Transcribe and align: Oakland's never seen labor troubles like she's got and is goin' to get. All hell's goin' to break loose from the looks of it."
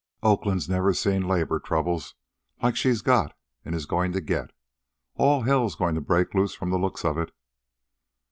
Oakland's 0.23 0.67
never 0.67 0.95
seen 0.95 1.27
labor 1.27 1.59
troubles 1.59 2.15
like 2.63 2.75
she's 2.75 3.03
got 3.03 3.37
and 3.63 3.75
is 3.75 3.85
goin' 3.85 4.11
to 4.13 4.19
get. 4.19 4.49
All 5.13 5.43
hell's 5.43 5.75
goin' 5.75 5.93
to 5.93 6.01
break 6.01 6.33
loose 6.33 6.55
from 6.55 6.71
the 6.71 6.79
looks 6.79 7.05
of 7.05 7.19
it." 7.19 7.31